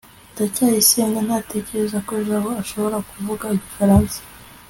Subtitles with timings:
[0.33, 4.17] ndacyayisenga ntatekereza ko jabo ashobora kuvuga igifaransa